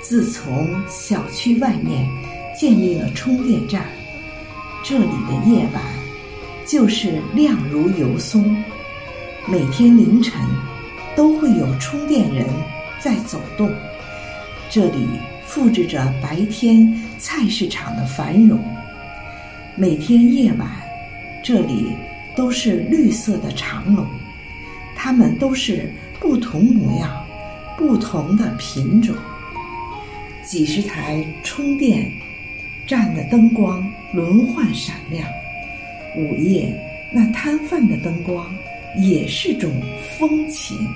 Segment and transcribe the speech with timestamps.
[0.00, 2.08] 自从小区外面
[2.58, 3.84] 建立了充电站，
[4.82, 5.82] 这里的夜晚
[6.64, 8.56] 就是亮如油松。
[9.46, 10.40] 每天凌晨
[11.16, 12.46] 都会有充电人
[13.00, 13.70] 在走动，
[14.70, 15.06] 这里
[15.46, 18.58] 复制着白天菜市场的繁荣。
[19.74, 20.70] 每天夜晚，
[21.42, 21.92] 这里
[22.36, 24.06] 都是绿色的长龙，
[24.94, 25.90] 它们都是
[26.20, 27.10] 不同模样、
[27.76, 29.14] 不同的品种。
[30.48, 32.10] 几十台充电
[32.86, 35.28] 站的灯光轮换闪亮，
[36.16, 36.74] 午夜
[37.10, 38.50] 那摊贩的灯光
[38.96, 39.70] 也是种
[40.16, 40.88] 风情。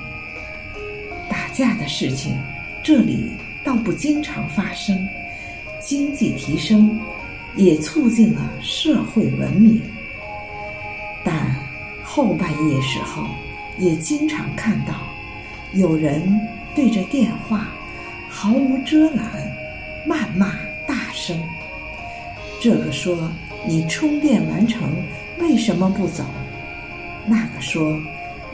[1.29, 2.35] 打架的事情
[2.83, 3.31] 这里
[3.63, 5.07] 倒不经常发生，
[5.79, 6.99] 经济提升
[7.55, 9.83] 也促进了社会文明。
[11.23, 11.55] 但
[12.03, 13.27] 后半夜时候
[13.79, 14.95] 也经常看到
[15.75, 16.41] 有人
[16.75, 17.69] 对着电话。
[18.35, 19.27] 毫无遮拦，
[20.09, 20.55] 谩骂
[20.89, 21.39] 大声。
[22.63, 23.31] 这个说
[23.69, 24.91] ：“你充电完成，
[25.39, 26.25] 为什么不走？”
[27.29, 28.01] 那个说：“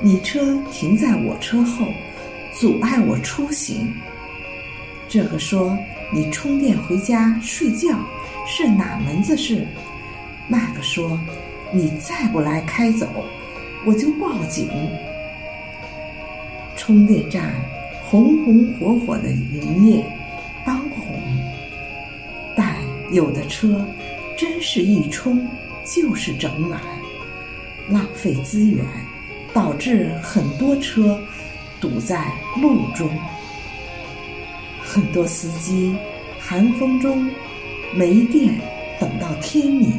[0.02, 1.86] 你车停在我车后，
[2.52, 3.94] 阻碍我出行。”
[5.08, 5.78] 这个说
[6.12, 7.96] ：“你充电回家睡觉
[8.48, 9.64] 是哪门子事？”
[10.48, 11.18] 那个说
[11.70, 13.06] ：“你再不来开走，
[13.86, 14.68] 我就报警。”
[16.76, 17.52] 充电站。
[18.10, 20.02] 红红火火的营业，
[20.64, 21.14] 当红。
[22.56, 22.76] 但
[23.12, 23.86] 有的车，
[24.34, 25.46] 真是一充
[25.84, 26.80] 就是整晚，
[27.90, 28.82] 浪费资源，
[29.52, 31.20] 导致很多车
[31.82, 33.10] 堵在路中。
[34.82, 35.94] 很多司机
[36.40, 37.30] 寒风中
[37.94, 38.58] 没电，
[38.98, 39.92] 等到天明。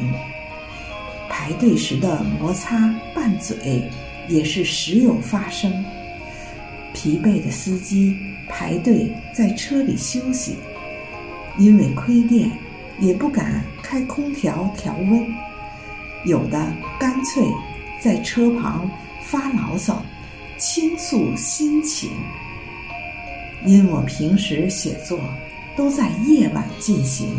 [1.28, 3.84] 排队时的摩擦拌嘴，
[4.26, 5.72] 也是时有发生。
[7.02, 8.14] 疲惫的司机
[8.46, 10.56] 排队在车里休息，
[11.56, 12.50] 因为亏电，
[12.98, 15.26] 也不敢开空调调温，
[16.26, 17.42] 有的干脆
[17.98, 18.86] 在车旁
[19.22, 20.04] 发牢骚，
[20.58, 22.10] 倾诉心情。
[23.64, 25.18] 因我平时写作
[25.74, 27.34] 都在夜晚进行，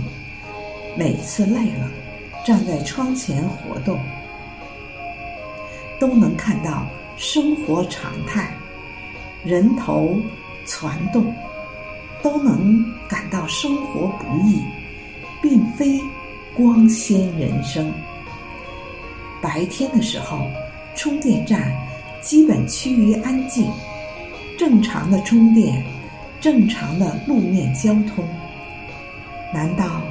[0.97, 1.87] 每次累了，
[2.43, 3.99] 站在窗前活动，
[5.99, 8.51] 都能看到生活常态。
[9.43, 10.19] 人头
[10.65, 11.33] 攒动，
[12.21, 14.61] 都能感到生活不易，
[15.41, 15.99] 并非
[16.55, 17.91] 光鲜人生。
[19.41, 20.47] 白天的时候，
[20.95, 21.73] 充电站
[22.21, 23.67] 基本趋于安静，
[24.59, 25.83] 正常的充电，
[26.39, 28.23] 正常的路面交通。
[29.51, 30.01] 难道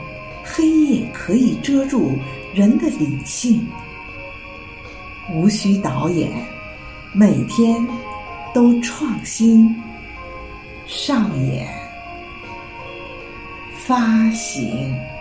[0.42, 2.10] 黑夜可以遮住
[2.52, 3.64] 人的理性？
[5.32, 6.28] 无需导演，
[7.12, 7.86] 每天。
[8.52, 9.74] 都创新
[10.86, 11.68] 上演
[13.86, 15.19] 发行。